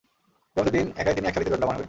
কিয়ামতের 0.53 0.73
দিন 0.77 0.85
একাই 1.01 1.15
তিনি 1.17 1.25
এক 1.27 1.33
সারিতে 1.35 1.51
দণ্ডায়মান 1.51 1.73
হবেন। 1.75 1.79